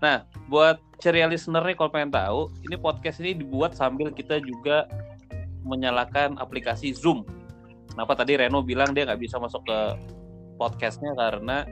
Nah, 0.00 0.24
buat 0.48 0.80
ceria 0.98 1.28
listener 1.28 1.60
nih 1.62 1.76
kalau 1.76 1.92
pengen 1.92 2.10
tahu, 2.10 2.40
ini 2.64 2.80
podcast 2.80 3.20
ini 3.20 3.36
dibuat 3.36 3.76
sambil 3.76 4.08
kita 4.08 4.40
juga 4.40 4.88
menyalakan 5.62 6.40
aplikasi 6.40 6.96
Zoom. 6.96 7.28
Kenapa 7.92 8.16
tadi 8.16 8.40
Reno 8.40 8.64
bilang 8.64 8.96
dia 8.96 9.04
nggak 9.04 9.20
bisa 9.20 9.36
masuk 9.36 9.60
ke 9.68 9.78
podcastnya 10.56 11.12
karena 11.12 11.64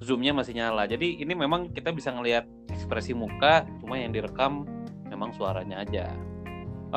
Zoom-nya 0.00 0.32
masih 0.32 0.56
nyala. 0.56 0.88
Jadi 0.88 1.20
ini 1.20 1.36
memang 1.36 1.68
kita 1.76 1.92
bisa 1.92 2.08
ngelihat 2.08 2.48
ekspresi 2.72 3.12
muka, 3.12 3.68
cuma 3.84 4.00
yang 4.00 4.16
direkam 4.16 4.64
memang 5.12 5.30
suaranya 5.36 5.84
aja. 5.84 6.08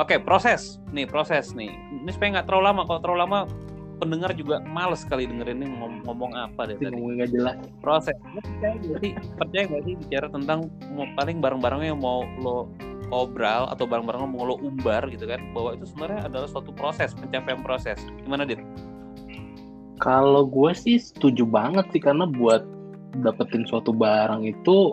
Oke, 0.00 0.18
proses. 0.18 0.80
Nih, 0.90 1.06
proses 1.06 1.52
nih. 1.52 1.70
Ini 1.70 2.10
supaya 2.10 2.40
nggak 2.40 2.48
terlalu 2.50 2.64
lama. 2.66 2.82
Kalau 2.88 3.00
terlalu 3.04 3.20
lama, 3.28 3.38
pendengar 4.02 4.30
juga 4.34 4.58
males 4.66 5.06
sekali 5.06 5.28
dengerin 5.28 5.62
ini 5.62 5.68
ngom- 5.78 6.02
ngomong 6.02 6.32
apa 6.34 6.66
deh 6.66 6.80
tadi. 6.80 6.96
ngomongin 6.96 7.14
nggak 7.22 7.30
jelas. 7.30 7.56
Proses. 7.78 8.16
Percaya 8.34 8.74
nggak 8.80 8.98
sih? 9.04 9.12
Percaya 9.38 9.62
nggak 9.70 9.82
sih 9.86 9.94
bicara 10.00 10.26
tentang 10.32 10.58
mau 10.96 11.06
paling 11.14 11.38
barang-barangnya 11.38 11.88
yang 11.94 12.02
mau 12.02 12.26
lo 12.42 12.72
obral 13.12 13.70
atau 13.70 13.84
barang-barang 13.86 14.26
yang 14.26 14.32
mau 14.34 14.48
lo 14.48 14.56
umbar 14.64 15.06
gitu 15.12 15.30
kan? 15.30 15.38
Bahwa 15.54 15.78
itu 15.78 15.86
sebenarnya 15.86 16.26
adalah 16.26 16.48
suatu 16.50 16.74
proses, 16.74 17.14
pencapaian 17.14 17.62
proses. 17.62 18.00
Gimana, 18.26 18.42
Dit? 18.42 18.58
Kalau 20.02 20.42
gue 20.42 20.74
sih 20.74 20.98
setuju 20.98 21.46
banget 21.46 21.86
sih 21.94 22.02
karena 22.02 22.26
buat 22.26 22.66
dapetin 23.22 23.62
suatu 23.68 23.94
barang 23.94 24.42
itu 24.42 24.90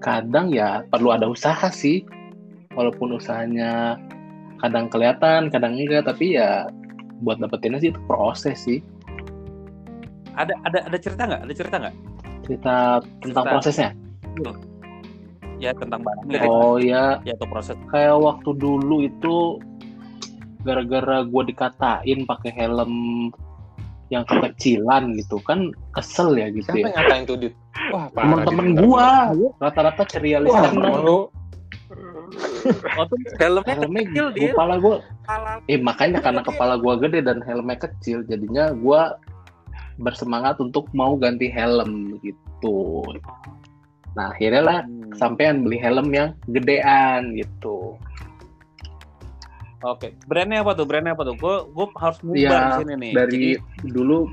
kadang 0.00 0.52
ya 0.52 0.84
perlu 0.92 1.14
ada 1.14 1.24
usaha 1.26 1.68
sih. 1.72 2.04
Walaupun 2.76 3.16
usahanya 3.16 3.96
kadang 4.60 4.92
kelihatan, 4.92 5.48
kadang 5.48 5.80
enggak, 5.80 6.04
tapi 6.04 6.36
ya 6.36 6.68
buat 7.24 7.40
dapetinnya 7.40 7.80
sih 7.80 7.88
itu 7.88 8.00
proses 8.04 8.60
sih. 8.60 8.84
Ada 10.36 10.52
ada 10.68 10.78
ada 10.84 10.98
cerita 11.00 11.24
nggak? 11.24 11.40
Ada 11.48 11.54
cerita 11.56 11.76
nggak? 11.80 11.94
Cerita 12.44 12.76
tentang 13.24 13.44
Cerita. 13.44 13.52
prosesnya. 13.56 13.90
Ya 15.56 15.72
tentang 15.72 16.04
barangnya. 16.04 16.44
Oh 16.44 16.76
ya, 16.76 17.16
Ya 17.24 17.32
atau 17.40 17.48
proses. 17.48 17.80
kayak 17.88 18.20
waktu 18.20 18.50
dulu 18.60 19.08
itu 19.08 19.56
gara-gara 20.68 21.24
gue 21.24 21.42
dikatain 21.48 22.28
pakai 22.28 22.50
helm 22.52 22.92
yang 24.12 24.22
kekecilan 24.28 25.18
gitu 25.18 25.42
kan 25.42 25.74
kesel 25.94 26.38
ya 26.38 26.46
gitu 26.54 26.66
Siapa 26.70 26.78
ya 26.78 26.84
yang 26.86 26.94
ngatain 26.94 27.22
tuh 27.26 27.36
dit? 27.38 27.54
Wah, 27.90 28.06
teman-teman 28.14 28.66
gua 28.78 29.34
rata-rata 29.58 30.02
ceria 30.06 30.38
listener 30.38 30.70
temen 30.72 31.02
lu. 31.02 31.20
Oh, 32.98 33.04
tuh 33.06 33.18
Helmnya 33.38 33.78
helmnya 33.78 34.02
kecil 34.10 34.26
dia. 34.34 34.50
kepala 34.50 34.74
gua 34.82 34.96
eh 35.70 35.78
makanya 35.78 36.18
karena 36.18 36.42
kepala 36.42 36.74
gua 36.78 36.98
gede 36.98 37.22
dan 37.22 37.38
helmnya 37.46 37.78
kecil 37.78 38.26
jadinya 38.26 38.74
gua 38.74 39.14
bersemangat 40.02 40.58
untuk 40.58 40.90
mau 40.90 41.14
ganti 41.14 41.46
helm 41.46 42.18
gitu 42.20 43.06
nah 44.18 44.32
akhirnya 44.34 44.62
lah 44.64 44.78
Hmm. 44.82 45.12
sampean 45.14 45.62
beli 45.62 45.78
helm 45.78 46.10
yang 46.10 46.34
gedean 46.50 47.36
gitu 47.38 47.94
Oke, 49.86 50.18
brandnya 50.26 50.66
apa 50.66 50.74
tuh? 50.74 50.82
Brandnya 50.82 51.14
apa 51.14 51.22
tuh? 51.22 51.38
Gue 51.38 51.54
gue 51.70 51.86
harus 51.94 52.18
ngubah 52.26 52.58
di 52.58 52.70
sini 52.82 52.92
nih. 52.98 53.12
dari 53.14 53.44
Jadi, 53.54 53.90
dulu 53.94 54.26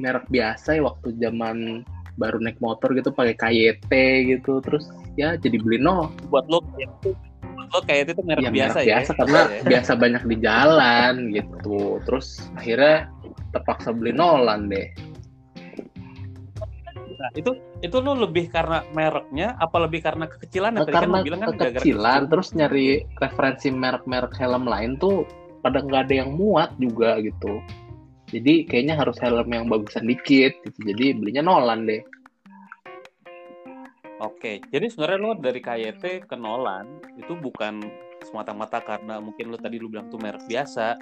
merek 0.00 0.24
biasa 0.28 0.76
ya 0.76 0.82
waktu 0.88 1.08
zaman 1.20 1.84
baru 2.16 2.40
naik 2.40 2.56
motor 2.64 2.96
gitu 2.96 3.12
pakai 3.12 3.36
KYT 3.36 3.92
gitu 4.36 4.60
terus 4.64 4.88
ya 5.20 5.36
jadi 5.36 5.60
beli 5.60 5.76
no 5.80 6.08
buat 6.32 6.48
lo 6.48 6.64
itu, 6.80 7.12
buat 7.44 7.68
lo 7.76 7.80
kayak 7.84 8.12
itu 8.12 8.22
merek 8.24 8.40
ya 8.44 8.50
biasa 8.52 8.78
merek 8.80 8.88
ya. 8.88 8.96
biasa 8.96 9.10
karena 9.20 9.40
Iya, 9.40 9.52
ya. 9.52 9.62
biasa 9.68 9.92
banyak 10.00 10.22
di 10.24 10.36
jalan 10.40 11.14
gitu 11.32 11.80
terus 12.08 12.26
akhirnya 12.56 12.96
terpaksa 13.52 13.92
beli 13.92 14.12
Nolan 14.16 14.72
deh 14.72 14.88
Nah, 17.16 17.30
itu 17.32 17.50
itu 17.80 17.96
lo 18.04 18.12
lebih 18.12 18.52
karena 18.52 18.84
mereknya 18.92 19.56
apa 19.56 19.76
lebih 19.88 20.04
karena 20.04 20.28
kekecilan 20.28 20.76
Nah, 20.76 20.84
tadi 20.84 20.92
kan 20.92 21.08
karena 21.08 21.18
lo 21.20 21.24
bilang 21.24 21.40
kan 21.40 21.48
gara-gara 21.56 21.80
kekecilan 21.80 22.20
kecil. 22.20 22.30
terus 22.32 22.48
nyari 22.52 22.86
referensi 23.20 23.68
merek-merek 23.72 24.32
helm 24.36 24.64
lain 24.68 25.00
tuh 25.00 25.24
pada 25.64 25.80
nggak 25.80 26.02
ada 26.08 26.14
yang 26.24 26.30
muat 26.36 26.70
juga 26.76 27.16
gitu 27.24 27.58
jadi 28.28 28.66
kayaknya 28.68 28.94
harus 29.00 29.16
helm 29.22 29.48
yang 29.48 29.64
bagusan 29.70 30.04
dikit 30.04 30.52
gitu. 30.60 30.78
jadi 30.84 31.16
belinya 31.16 31.42
Nolan 31.46 31.88
deh 31.88 32.02
Oke, 34.16 34.64
jadi 34.72 34.88
sebenarnya 34.88 35.18
lo 35.20 35.36
dari 35.36 35.60
KYT 35.60 36.24
ke 36.24 36.36
Nolan 36.40 37.04
itu 37.20 37.36
bukan 37.36 37.84
semata-mata 38.24 38.80
karena 38.80 39.20
mungkin 39.20 39.52
lo 39.52 39.60
tadi 39.60 39.76
lo 39.76 39.92
bilang 39.92 40.08
tuh 40.08 40.16
merek 40.16 40.40
biasa, 40.48 40.96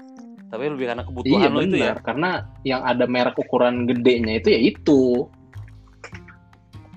tapi 0.50 0.66
lebih 0.66 0.90
karena 0.90 1.02
iya 1.02 1.08
kebutuhan 1.10 1.50
lo 1.54 1.60
itu 1.62 1.76
ya. 1.78 1.94
benar 1.94 1.98
karena 2.02 2.30
yang 2.66 2.82
ada 2.82 3.06
merek 3.06 3.38
ukuran 3.38 3.86
gedenya 3.86 4.42
itu 4.42 4.48
ya 4.50 4.60
itu 4.66 5.00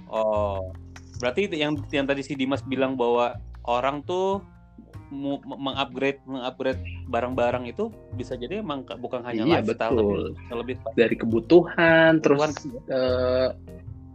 Oh, 0.07 0.71
berarti 1.19 1.51
yang 1.51 1.75
yang 1.91 2.07
tadi 2.07 2.23
si 2.23 2.33
Dimas 2.33 2.63
bilang 2.63 2.95
bahwa 2.95 3.35
orang 3.67 4.03
tuh 4.07 4.39
mengupgrade 5.07 6.19
mengupgrade 6.27 6.83
barang-barang 7.07 7.71
itu 7.71 7.87
bisa 8.19 8.35
jadi 8.35 8.59
emang 8.59 8.83
bukan 8.99 9.23
hanya 9.23 9.47
Iya, 9.47 9.53
lifestyle 9.63 9.95
betul. 9.95 10.35
tapi 10.35 10.55
lebih 10.59 10.75
dari 10.99 11.15
kebutuhan 11.15 12.19
terus 12.19 12.43
eh, 12.91 13.47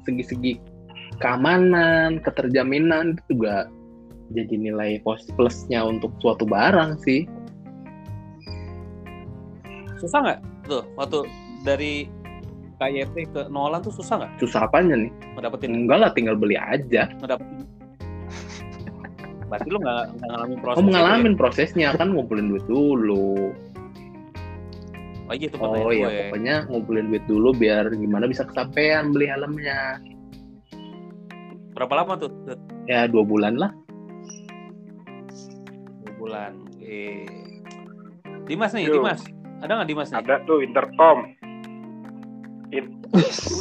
segi-segi 0.05 0.61
keamanan 1.17 2.21
keterjaminan 2.21 3.17
itu 3.17 3.37
juga 3.37 3.69
jadi 4.33 4.53
nilai 4.57 5.01
pos- 5.05 5.29
plusnya 5.37 5.85
untuk 5.85 6.13
suatu 6.21 6.45
barang 6.49 6.97
sih. 7.05 7.25
Susah 10.01 10.19
nggak 10.25 10.41
tuh 10.67 10.83
waktu 10.99 11.21
dari 11.63 12.09
KYT 12.83 13.17
ke 13.31 13.41
Nolan 13.47 13.79
tuh 13.79 13.95
susah 13.95 14.19
nggak? 14.19 14.33
Susah 14.43 14.67
apanya 14.67 14.99
nih? 14.99 15.11
Ngedapetin 15.39 15.87
enggak 15.87 15.99
lah 16.03 16.11
tinggal 16.11 16.35
beli 16.35 16.59
aja. 16.59 17.07
Ngedapetin. 17.23 17.62
Berarti 19.47 19.69
lo 19.69 19.79
nggak 19.85 20.05
ngalamin 20.27 20.59
proses 20.59 20.79
oh 20.81 20.85
ngalamin 20.89 21.35
prosesnya 21.37 21.89
kan 21.95 22.09
ngumpulin 22.11 22.51
duit 22.51 22.65
dulu. 22.67 23.53
Ya? 23.53 23.71
oh 25.33 25.35
iya 25.39 25.47
itu 25.49 25.57
oh 25.57 25.93
iya 25.93 26.09
gue. 26.09 26.21
pokoknya 26.29 26.57
ngumpulin 26.69 27.07
duit 27.09 27.25
dulu 27.25 27.57
biar 27.57 27.89
gimana 27.97 28.29
bisa 28.29 28.43
kesampaian 28.45 29.12
beli 29.15 29.29
helmnya. 29.31 30.01
Berapa 31.73 32.05
lama 32.05 32.21
tuh? 32.21 32.31
Ya 32.85 33.09
dua 33.09 33.25
bulan 33.25 33.57
lah. 33.57 33.71
Dua 36.05 36.12
bulan. 36.19 36.53
Eh 36.81 37.25
Dimas 38.45 38.75
nih 38.75 38.91
Yo. 38.91 39.01
Dimas. 39.01 39.21
Ada 39.62 39.73
nggak 39.79 39.89
Dimas 39.89 40.09
nih? 40.11 40.19
Ada 40.21 40.35
tuh 40.45 40.59
intercom. 40.61 41.19
In- 42.73 42.99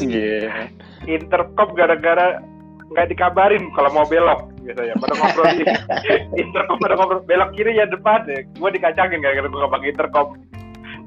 Iya. 0.01 0.71
intercom 1.03 1.75
gara-gara 1.75 2.39
nggak 2.87 3.07
dikabarin 3.07 3.67
kalau 3.71 3.91
mau 3.91 4.03
belok 4.03 4.47
biasanya. 4.61 4.95
Pada 4.95 5.13
ngobrol 5.13 5.45
di 5.53 5.63
intercom 6.41 6.77
pada 6.77 6.95
ngobrol 6.95 7.21
belok 7.21 7.51
kiri 7.51 7.75
ya 7.75 7.85
depan 7.85 8.23
ya. 8.25 8.39
Gue 8.55 8.69
dikacangin 8.71 9.19
gara-gara 9.19 9.45
gue 9.45 9.59
nggak 9.59 9.73
pakai 9.73 9.89
intercom. 9.89 10.27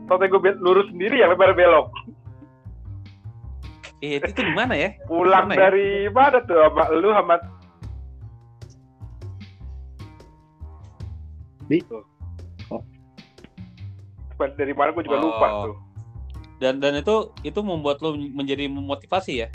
Soalnya 0.05 0.29
gue 0.29 0.53
lurus 0.61 0.87
sendiri 0.89 1.19
ya 1.19 1.27
lebar 1.27 1.53
belok. 1.53 1.89
eh 4.05 4.21
itu 4.21 4.37
di 4.37 4.53
mana 4.53 4.77
ya 4.77 4.93
Pulang 5.09 5.49
Mana 5.49 5.57
ya? 5.57 5.59
dari 5.65 5.89
mana 6.13 6.37
tuh 6.45 6.61
sama 6.61 6.93
lu 6.93 7.09
sama 7.09 7.41
Di? 11.65 11.81
Tuh. 11.81 12.05
Oh. 12.69 12.83
Dari 14.37 14.77
mana 14.77 14.93
gue 14.93 15.05
juga 15.09 15.17
lupa 15.17 15.47
Oh. 15.49 15.63
tuh. 15.65 15.77
Dan 16.65 16.81
dan 16.81 16.97
itu 16.97 17.29
itu 17.45 17.61
membuat 17.61 18.01
lo 18.01 18.17
menjadi 18.17 18.65
memotivasi 18.73 19.45
ya 19.45 19.49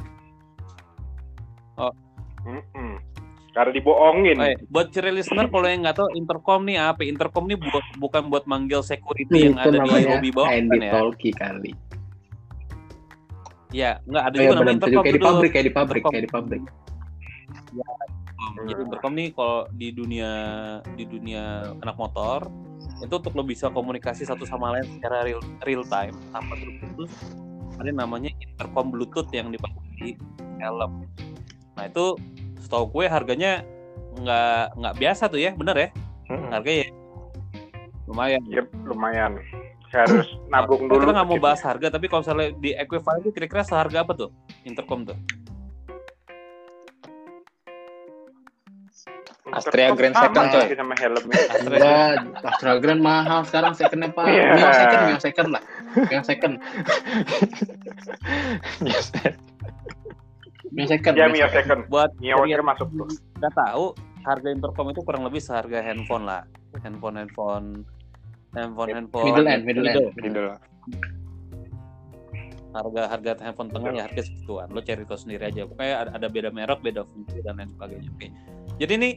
Mm-mm. 2.45 3.01
Karena 3.49 3.71
dibohongin. 3.73 4.37
Eh, 4.39 4.55
buat 4.69 4.93
ciri 4.93 5.09
listener 5.09 5.49
kalau 5.49 5.65
yang 5.67 5.81
nggak 5.81 5.97
tahu 5.97 6.09
intercom 6.13 6.61
nih 6.69 6.77
apa 6.79 7.01
intercom 7.01 7.49
nih 7.49 7.57
buat 7.57 7.83
bukan 7.97 8.29
buat 8.29 8.45
manggil 8.45 8.85
security 8.85 9.49
yang 9.49 9.57
itu 9.57 9.67
ada 9.67 9.73
di 9.73 9.79
namanya 9.81 10.07
lobby 10.15 10.29
bawah 10.31 10.49
kan 10.53 10.79
ya 10.79 10.93
talkie 10.93 11.33
kali 11.33 11.73
Ya, 13.69 14.01
nggak 14.01 14.23
ada 14.25 14.33
Oh, 14.33 14.41
iya 14.41 14.49
juga 14.49 14.55
namanya 14.57 14.65
benar 14.65 14.77
intercom 14.81 15.03
kayak 15.05 15.13
di 15.13 15.21
pabrik, 15.21 15.51
kayak 15.53 15.65
di 15.69 15.73
pabrik, 15.73 16.01
Intercom. 16.01 16.11
kayak 16.13 16.25
di 16.25 16.31
pabrik. 16.33 16.61
Jadi 18.67 18.81
intercom 18.87 19.13
nih 19.15 19.29
kalau 19.35 19.67
di 19.75 19.89
dunia 19.91 20.31
di 20.95 21.03
dunia 21.03 21.75
anak 21.83 21.95
motor 21.99 22.47
itu 22.99 23.13
untuk 23.15 23.33
lo 23.35 23.43
bisa 23.47 23.71
komunikasi 23.71 24.27
satu 24.27 24.43
sama 24.43 24.75
lain 24.75 24.87
secara 24.99 25.23
real 25.23 25.39
real 25.63 25.83
time 25.87 26.15
tanpa 26.35 26.55
terputus 26.59 27.11
ada 27.79 27.91
namanya 27.95 28.31
intercom 28.43 28.91
bluetooth 28.91 29.31
yang 29.31 29.51
dipakai 29.51 29.83
di 29.99 30.09
helm. 30.59 31.07
Nah 31.79 31.83
itu 31.87 32.19
setahu 32.59 32.91
gue 32.91 33.05
harganya 33.07 33.63
nggak 34.19 34.75
nggak 34.75 34.95
biasa 34.99 35.31
tuh 35.31 35.39
ya, 35.39 35.55
bener 35.55 35.75
ya? 35.75 35.89
Mm-mm. 36.27 36.51
Harganya 36.51 36.79
ya 36.87 36.89
lumayan. 38.09 38.41
Yep, 38.49 38.67
lumayan. 38.89 39.31
Saya 39.89 40.05
harus 40.05 40.27
nabung 40.49 40.89
Kita 40.89 41.01
dulu. 41.01 41.13
nggak 41.13 41.27
mau 41.29 41.39
bahas 41.41 41.61
harga, 41.61 41.87
tapi 41.93 42.05
kalau 42.09 42.21
misalnya 42.25 42.49
di 42.57 42.73
equivalent 42.73 43.21
itu 43.25 43.31
kira-kira 43.33 43.61
seharga 43.65 44.01
apa 44.01 44.13
tuh 44.17 44.29
intercom 44.65 45.05
tuh? 45.05 45.17
Astrea 49.53 49.89
Grand 49.97 50.15
Sama 50.15 50.25
Second, 50.29 50.47
coy. 50.51 50.67
sama 50.75 50.95
helmnya. 50.99 51.39
Astrea. 51.49 51.97
Astral 52.45 52.77
Grand 52.83 53.01
mahal 53.01 53.41
sekarang 53.47 53.73
secondnya 53.73 54.09
pak. 54.13 54.25
Iya. 54.29 54.45
Mio 54.55 54.71
second, 54.73 55.01
Mio 55.05 55.19
second 55.19 55.47
lah. 55.51 55.61
Mio 56.09 56.21
second. 56.23 56.53
Mio 60.69 60.85
second. 60.85 61.13
Ya 61.17 61.25
Mio 61.27 61.47
second. 61.49 61.79
Buat 61.89 62.13
Mio 62.21 62.37
second 62.37 62.65
masuk 62.65 62.87
tuh. 62.93 63.09
nggak 63.39 63.53
tahu 63.55 63.85
harga 64.27 64.47
intercom 64.51 64.87
itu 64.91 65.01
kurang 65.03 65.23
lebih 65.23 65.39
seharga 65.39 65.79
handphone 65.79 66.27
lah 66.27 66.43
handphone 66.83 67.15
handphone 67.17 67.67
handphone 68.51 68.91
handphone 68.91 69.25
Middle 69.31 69.47
end, 69.47 69.63
middle 69.63 69.87
end. 69.87 70.11
Middle. 70.19 70.53
harga 72.69 73.01
harga 73.09 73.31
handphone 73.41 73.71
tengah 73.73 73.91
ya 73.97 74.05
harga 74.05 74.21
segituan 74.21 74.69
lo 74.69 74.83
cari 74.85 75.01
tahu 75.01 75.17
sendiri 75.17 75.49
aja 75.49 75.65
pokoknya 75.65 75.95
ada, 76.05 76.11
ada 76.21 76.27
beda 76.29 76.49
merek 76.53 76.79
beda 76.85 77.01
fungsi 77.01 77.41
dan 77.41 77.57
lain 77.57 77.71
sebagainya 77.73 78.09
oke 78.13 78.27
jadi 78.77 78.93
nih 79.01 79.13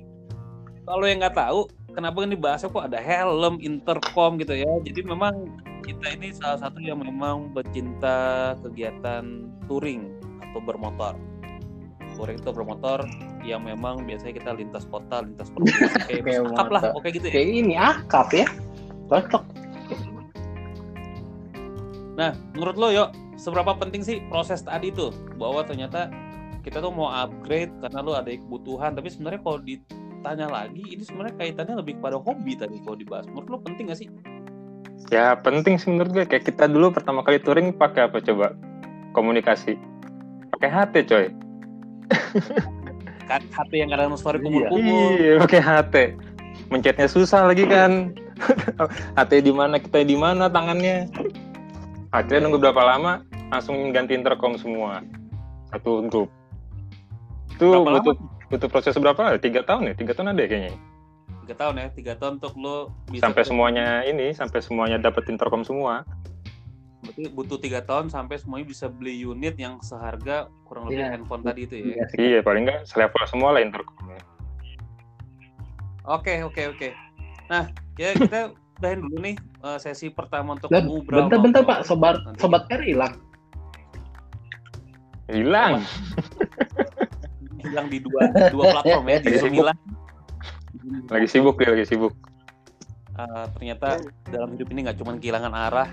kalau 0.83 1.05
yang 1.07 1.23
nggak 1.23 1.37
tahu 1.39 1.71
kenapa 1.95 2.25
ini 2.27 2.35
bahasnya 2.35 2.73
kok 2.73 2.87
ada 2.91 2.99
helm 2.99 3.61
intercom 3.63 4.41
gitu 4.41 4.55
ya. 4.57 4.71
Jadi 4.83 5.01
memang 5.07 5.51
kita 5.87 6.15
ini 6.15 6.35
salah 6.35 6.59
satu 6.59 6.79
yang 6.83 7.03
memang 7.03 7.55
pecinta 7.55 8.53
kegiatan 8.63 9.47
touring 9.71 10.11
atau 10.51 10.61
bermotor. 10.63 11.15
Touring 12.19 12.39
itu 12.39 12.51
bermotor 12.51 13.07
yang 13.43 13.67
memang 13.67 14.07
biasanya 14.07 14.35
kita 14.39 14.51
lintas 14.55 14.87
kota 14.87 15.27
lintas 15.27 15.51
provinsi 15.55 15.99
kayak 16.07 16.47
akap 16.55 16.69
lah 16.71 16.83
oke 16.95 17.09
gitu 17.11 17.27
ya. 17.31 17.35
Kayak 17.35 17.49
ini 17.51 17.75
akap 17.79 18.29
ya. 18.35 18.47
Cocok. 19.07 19.45
Nah, 22.13 22.37
menurut 22.53 22.77
lo 22.77 22.89
yuk, 22.93 23.09
seberapa 23.41 23.73
penting 23.73 24.05
sih 24.05 24.21
proses 24.29 24.61
tadi 24.61 24.93
tuh? 24.93 25.17
Bahwa 25.41 25.65
ternyata 25.65 26.13
kita 26.61 26.79
tuh 26.85 26.93
mau 26.93 27.09
upgrade 27.09 27.73
karena 27.81 27.99
lo 28.05 28.13
ada 28.13 28.29
kebutuhan, 28.29 28.93
tapi 28.93 29.09
sebenarnya 29.09 29.41
kalau 29.41 29.59
ditanya 30.23 30.47
lagi, 30.47 30.87
ini 30.87 31.03
sebenarnya 31.03 31.35
kaitannya 31.35 31.83
lebih 31.83 31.99
kepada 31.99 32.15
hobi 32.23 32.55
tadi 32.55 32.79
kalau 32.87 32.95
dibahas. 32.95 33.27
Menurut 33.27 33.49
lo 33.51 33.59
penting 33.67 33.91
gak 33.91 33.99
sih? 33.99 34.07
Ya 35.11 35.35
penting 35.35 35.75
sih 35.83 35.91
menurut 35.91 36.15
gue. 36.15 36.23
Kayak 36.31 36.47
kita 36.47 36.71
dulu 36.71 36.95
pertama 36.95 37.27
kali 37.27 37.43
touring 37.43 37.75
pakai 37.75 38.07
apa 38.07 38.23
coba? 38.23 38.55
Komunikasi. 39.19 39.75
Pakai 40.55 40.71
HT 40.71 40.95
coy. 41.11 41.27
Kan 43.27 43.43
HP 43.51 43.83
yang 43.83 43.91
kadang 43.91 44.15
story 44.15 44.39
Iya. 44.39 44.47
kumul-kumul. 44.47 45.11
Iya, 45.19 45.33
pakai 45.43 45.59
HT. 45.61 45.95
Mencetnya 46.71 47.09
susah 47.11 47.51
lagi 47.51 47.67
kan. 47.67 48.15
HT 49.19 49.33
di 49.43 49.51
mana 49.51 49.83
kita 49.83 50.07
di 50.07 50.15
mana 50.15 50.47
tangannya. 50.47 51.11
Akhirnya 52.15 52.47
nunggu 52.47 52.63
berapa 52.63 52.79
lama 52.79 53.27
langsung 53.51 53.91
ganti 53.91 54.15
intercom 54.15 54.55
semua. 54.55 55.03
Satu 55.75 56.07
grup. 56.07 56.31
Itu 57.59 57.75
Berapa 57.75 57.99
lama? 57.99 58.15
Butuh 58.53 58.69
proses 58.69 58.95
berapa? 58.95 59.35
Tiga 59.37 59.65
tahun 59.65 59.89
ya? 59.89 59.95
Tiga 59.97 60.13
tahun 60.13 60.37
ada 60.37 60.41
ya 60.41 60.49
kayaknya. 60.49 60.73
Tiga 61.43 61.55
tahun 61.59 61.75
ya, 61.75 61.87
tiga 61.91 62.13
tahun 62.15 62.33
untuk 62.39 62.55
lo 62.55 62.77
bisa 63.09 63.25
Sampai 63.25 63.43
semuanya 63.43 64.05
ini, 64.05 64.31
sampai 64.31 64.61
semuanya 64.61 65.01
dapat 65.01 65.27
intercom 65.27 65.65
semua. 65.65 66.05
Berarti 67.03 67.23
butuh 67.29 67.59
tiga 67.59 67.83
tahun 67.83 68.07
sampai 68.09 68.39
semuanya 68.39 68.67
bisa 68.69 68.87
beli 68.87 69.19
unit 69.19 69.59
yang 69.59 69.83
seharga 69.83 70.47
kurang 70.63 70.87
lebih 70.87 71.03
Iya. 71.03 71.11
handphone 71.11 71.43
tadi 71.43 71.61
itu 71.67 71.75
ya. 71.75 71.83
Iya. 71.83 72.05
Iya, 72.15 72.39
paling 72.41 72.63
nggak 72.63 72.81
selevel 72.87 73.25
semua 73.27 73.51
lah 73.51 73.61
intercomnya. 73.61 74.23
Oke, 76.05 76.43
oke, 76.43 76.63
oke. 76.69 76.89
Nah, 77.49 77.67
ya 77.97 78.15
kita 78.23 78.39
udahin 78.79 79.01
dulu 79.01 79.17
nih 79.21 79.35
eh, 79.39 79.79
sesi 79.79 80.11
pertama 80.11 80.55
untuk 80.55 80.71
Dan 80.71 80.87
ngobrol. 80.87 81.27
bentar-bentar 81.27 81.63
ngobrol. 81.63 81.75
pak, 81.75 81.87
sobat 81.87 82.15
Nanti 82.23 82.39
sobat 82.39 82.63
R 82.71 82.83
hilang. 82.83 83.15
Hilang. 85.27 85.83
Hilang 87.73 87.89
di 87.89 87.99
dua 88.05 88.23
dua 88.53 88.65
platform 88.79 89.05
ya 89.09 89.19
di 89.25 89.31
hilang. 89.41 89.79
Lagi 91.09 91.29
sibuk 91.29 91.57
dia, 91.57 91.73
lagi 91.73 91.89
sibuk. 91.89 92.13
Eh, 93.13 93.47
ternyata 93.57 94.01
dalam 94.29 94.57
hidup 94.57 94.69
ini 94.73 94.89
nggak 94.89 94.99
cuma 95.01 95.17
kehilangan 95.17 95.53
arah, 95.53 95.89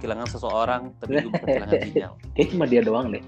kehilangan 0.00 0.28
seseorang, 0.28 0.82
tapi 1.00 1.24
juga 1.24 1.40
kehilangan 1.44 1.74
sinyal. 1.88 2.12
Kayak 2.36 2.48
cuma 2.52 2.64
dia 2.68 2.80
doang 2.84 3.08
deh. 3.12 3.24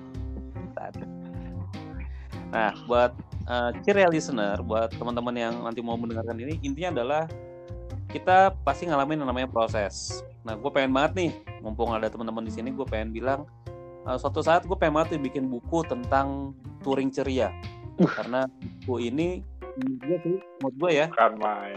Nah, 2.55 2.71
buat 2.87 3.11
uh, 3.51 3.75
ceria 3.83 4.07
listener, 4.07 4.63
buat 4.63 4.95
teman-teman 4.95 5.35
yang 5.35 5.55
nanti 5.67 5.83
mau 5.83 5.99
mendengarkan 5.99 6.39
ini, 6.39 6.63
intinya 6.63 7.03
adalah 7.03 7.23
kita 8.15 8.55
pasti 8.63 8.87
ngalamin 8.87 9.27
yang 9.27 9.29
namanya 9.35 9.51
proses. 9.51 10.23
Nah, 10.47 10.55
gue 10.55 10.71
pengen 10.71 10.95
banget 10.95 11.13
nih, 11.19 11.31
mumpung 11.67 11.91
ada 11.91 12.07
teman-teman 12.07 12.47
di 12.47 12.55
sini, 12.55 12.71
gue 12.71 12.87
pengen 12.87 13.11
bilang, 13.11 13.51
uh, 14.07 14.15
suatu 14.15 14.39
saat 14.39 14.63
gue 14.71 14.77
pengen 14.79 15.03
banget 15.03 15.19
bikin 15.19 15.51
buku 15.51 15.83
tentang 15.83 16.55
touring 16.87 17.11
ceria. 17.11 17.51
Karena 17.99 18.47
buku 18.87 19.11
ini, 19.11 19.43
menurut 19.79 20.01
gue 20.03 20.19
sih, 20.23 20.37
menurut 20.63 20.77
gue 20.79 20.91
ya. 20.95 21.07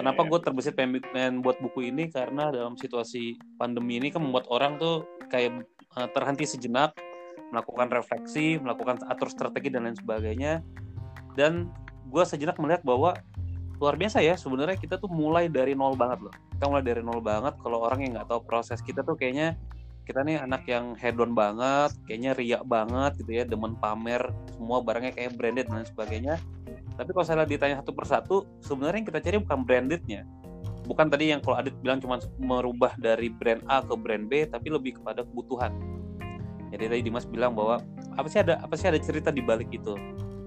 Kenapa 0.01 0.21
gue 0.25 0.39
terbesit 0.41 0.73
pengen, 0.73 1.01
pengen 1.13 1.35
buat 1.45 1.57
buku 1.61 1.89
ini 1.89 2.09
karena 2.09 2.49
dalam 2.49 2.73
situasi 2.77 3.37
pandemi 3.57 4.01
ini 4.01 4.09
kan 4.09 4.25
membuat 4.25 4.49
orang 4.49 4.81
tuh 4.81 5.05
kayak 5.29 5.65
eh, 5.97 6.09
terhenti 6.13 6.45
sejenak 6.45 6.97
melakukan 7.51 7.87
refleksi, 7.91 8.59
melakukan 8.59 8.99
atur 9.07 9.31
strategi 9.31 9.71
dan 9.71 9.87
lain 9.87 9.97
sebagainya. 9.97 10.59
Dan 11.37 11.71
gue 12.09 12.23
sejenak 12.23 12.57
melihat 12.59 12.83
bahwa 12.83 13.15
luar 13.77 13.93
biasa 13.93 14.25
ya 14.25 14.33
sebenarnya 14.33 14.73
kita 14.73 14.97
tuh 14.97 15.07
mulai 15.07 15.47
dari 15.47 15.77
nol 15.77 15.93
banget 15.93 16.27
loh. 16.27 16.33
Kita 16.57 16.65
mulai 16.65 16.83
dari 16.83 17.01
nol 17.05 17.21
banget. 17.21 17.53
Kalau 17.61 17.85
orang 17.85 18.03
yang 18.03 18.11
nggak 18.17 18.27
tahu 18.27 18.41
proses 18.43 18.81
kita 18.81 19.05
tuh 19.05 19.13
kayaknya 19.13 19.53
kita 20.07 20.23
nih 20.23 20.39
anak 20.39 20.63
yang 20.71 20.95
hedon 20.95 21.35
banget, 21.35 21.91
kayaknya 22.07 22.31
riak 22.39 22.63
banget 22.63 23.19
gitu 23.19 23.31
ya, 23.35 23.43
demen 23.43 23.75
pamer 23.83 24.23
semua 24.55 24.79
barangnya 24.79 25.11
kayak 25.11 25.35
branded 25.35 25.67
dan 25.67 25.83
sebagainya. 25.83 26.39
Tapi 26.95 27.11
kalau 27.11 27.25
saya 27.27 27.43
ditanya 27.43 27.83
satu 27.83 27.91
persatu, 27.91 28.35
sebenarnya 28.63 29.03
yang 29.03 29.07
kita 29.11 29.19
cari 29.19 29.37
bukan 29.43 29.59
brandednya. 29.67 30.21
Bukan 30.87 31.11
tadi 31.11 31.35
yang 31.35 31.43
kalau 31.43 31.59
Adit 31.59 31.75
bilang 31.83 31.99
cuma 31.99 32.23
merubah 32.39 32.95
dari 32.95 33.27
brand 33.27 33.59
A 33.67 33.83
ke 33.83 33.93
brand 33.99 34.31
B, 34.31 34.47
tapi 34.47 34.71
lebih 34.71 35.03
kepada 35.03 35.27
kebutuhan. 35.27 35.75
Jadi 36.71 36.83
tadi 36.87 37.01
Dimas 37.03 37.27
bilang 37.27 37.51
bahwa 37.51 37.83
apa 38.15 38.27
sih 38.31 38.39
ada 38.39 38.63
apa 38.63 38.79
sih 38.79 38.87
ada 38.87 38.97
cerita 38.97 39.29
di 39.29 39.43
balik 39.43 39.67
itu? 39.75 39.93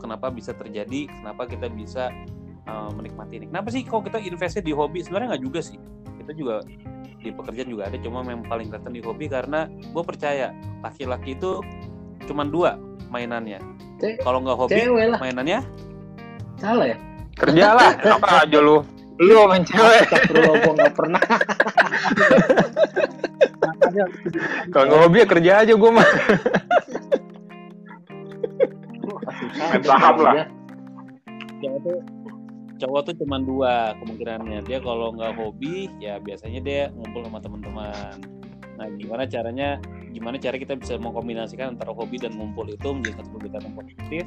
Kenapa 0.00 0.32
bisa 0.32 0.56
terjadi? 0.56 1.06
Kenapa 1.06 1.44
kita 1.44 1.68
bisa 1.68 2.08
uh, 2.64 2.90
menikmati 2.96 3.36
ini? 3.36 3.46
Kenapa 3.52 3.68
sih 3.68 3.84
kalau 3.84 4.00
kita 4.00 4.16
investasi 4.16 4.64
di 4.64 4.72
hobi? 4.72 5.04
Sebenarnya 5.04 5.36
nggak 5.36 5.44
juga 5.44 5.60
sih. 5.60 5.76
Kita 6.16 6.32
juga 6.32 6.64
di 7.20 7.30
pekerjaan 7.30 7.68
juga 7.68 7.92
ada, 7.92 8.00
cuma 8.00 8.24
yang 8.24 8.42
paling 8.48 8.72
kelihatan 8.72 8.92
di 8.96 9.00
hobi 9.04 9.28
karena 9.28 9.68
gue 9.68 10.02
percaya 10.04 10.56
laki-laki 10.80 11.37
itu 11.37 11.61
cuma 12.24 12.48
dua 12.48 12.80
mainannya. 13.12 13.61
Kalau 14.24 14.40
nggak 14.40 14.56
hobi, 14.56 14.80
Cewek 14.80 15.06
lah, 15.12 15.18
mainannya 15.20 15.61
salah 16.56 16.88
ya. 16.88 16.96
Kerja 17.37 17.66
lah, 17.76 17.92
apa 18.16 18.48
aja 18.48 18.59
lu? 18.61 18.80
Lu 19.20 19.44
main 19.52 19.61
cewek. 19.61 20.09
Astagfirullah, 20.09 20.54
gua 20.64 20.72
nggak 20.80 20.94
pernah. 20.96 21.20
Kalau 24.72 24.85
nggak 24.88 25.00
hobi 25.04 25.16
ya 25.20 25.26
kerja 25.28 25.52
aja 25.61 25.72
gue 25.76 25.90
mah. 25.92 26.09
Main 29.61 29.83
saham 29.85 30.16
lah. 30.24 30.48
Cowok 31.61 31.78
tuh 31.85 32.19
cowok 32.80 33.12
tuh 33.12 33.14
cuma 33.20 33.36
dua 33.36 33.92
kemungkinannya 34.00 34.64
dia 34.64 34.80
kalau 34.80 35.12
nggak 35.12 35.36
hobi 35.36 35.92
ya 36.00 36.16
biasanya 36.16 36.60
dia 36.64 36.80
ngumpul 36.96 37.22
sama 37.28 37.38
teman-teman 37.44 38.16
nah 38.80 38.88
gimana 38.96 39.28
caranya 39.28 39.76
gimana 40.16 40.40
cara 40.40 40.56
kita 40.56 40.72
bisa 40.80 40.96
mengkombinasikan 40.96 41.76
antara 41.76 41.92
hobi 41.92 42.16
dan 42.16 42.32
ngumpul 42.32 42.64
itu 42.64 42.88
menjadi 42.88 43.20
satu 43.20 43.28
kegiatan 43.36 43.60
yang 43.68 43.76
positif 43.76 44.24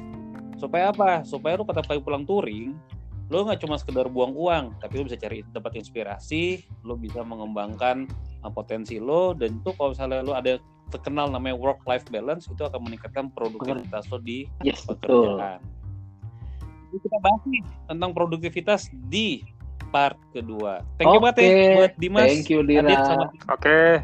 supaya 0.56 0.94
apa 0.94 1.26
supaya 1.26 1.58
lu 1.58 1.66
kata 1.66 1.82
kali 1.82 1.98
pulang 1.98 2.22
touring 2.22 2.78
lu 3.32 3.42
nggak 3.42 3.58
cuma 3.58 3.74
sekedar 3.74 4.06
buang 4.06 4.30
uang 4.36 4.78
tapi 4.78 5.02
lu 5.02 5.10
bisa 5.10 5.18
cari 5.18 5.42
dapat 5.50 5.80
inspirasi 5.80 6.62
lu 6.86 6.94
bisa 6.94 7.26
mengembangkan 7.26 8.06
uh, 8.46 8.52
potensi 8.52 9.02
lo 9.02 9.34
dan 9.34 9.58
itu 9.58 9.74
kalau 9.74 9.90
misalnya 9.96 10.22
lu 10.22 10.32
ada 10.36 10.60
terkenal 10.92 11.26
namanya 11.32 11.56
work 11.58 11.82
life 11.88 12.06
balance 12.12 12.46
itu 12.46 12.62
akan 12.62 12.84
meningkatkan 12.86 13.32
produktivitas 13.34 14.06
lo 14.12 14.20
di 14.22 14.46
Yes, 14.62 14.86
betul. 14.86 15.40
pekerjaan. 15.40 15.58
Jadi 15.58 15.73
kita 17.00 17.18
bahas 17.22 17.42
nih 17.48 17.62
tentang 17.90 18.10
produktivitas 18.12 18.90
di 19.10 19.42
part 19.94 20.18
kedua. 20.34 20.82
Thank 20.98 21.14
you 21.14 21.20
banget 21.22 21.36
ya 21.38 21.48
buat 21.78 21.92
Dimas, 21.98 22.26
Thank 22.26 22.50
you, 22.50 22.60
Dira. 22.66 22.82
Adit, 22.82 23.00
sama 23.06 23.26
Oke, 23.46 24.02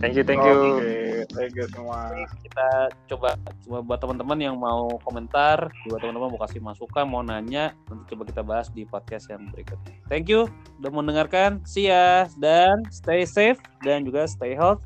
Thank 0.00 0.16
you, 0.16 0.24
thank 0.24 0.40
you. 0.40 0.56
Oke, 0.80 1.28
thank 1.36 1.52
you 1.52 1.68
semua. 1.68 2.08
kita 2.40 2.88
coba 3.04 3.36
coba 3.68 3.78
buat 3.84 4.00
teman-teman 4.00 4.38
yang 4.40 4.56
mau 4.56 4.96
komentar, 5.04 5.68
buat 5.84 6.00
teman-teman 6.00 6.32
mau 6.32 6.40
kasih 6.40 6.64
masukan, 6.64 7.04
mau 7.04 7.20
nanya, 7.20 7.76
nanti 7.84 8.16
coba 8.16 8.24
kita 8.24 8.40
bahas 8.40 8.72
di 8.72 8.88
podcast 8.88 9.28
yang 9.28 9.52
berikutnya. 9.52 9.92
Thank 10.08 10.32
you 10.32 10.48
udah 10.80 10.88
mendengarkan. 10.88 11.60
See 11.68 11.92
ya 11.92 12.32
dan 12.40 12.80
stay 12.88 13.28
safe 13.28 13.60
dan 13.84 14.08
juga 14.08 14.24
stay 14.24 14.56
health. 14.56 14.80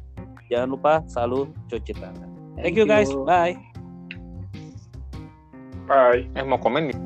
Jangan 0.50 0.74
lupa 0.74 0.92
selalu 1.06 1.46
cuci 1.70 1.94
tangan. 1.94 2.34
Thank, 2.58 2.74
you 2.74 2.86
guys. 2.86 3.10
Bye. 3.22 3.73
Bye. 5.84 6.24
Eh 6.32 6.44
mau 6.44 6.56
komen 6.56 6.88
nih? 6.88 7.03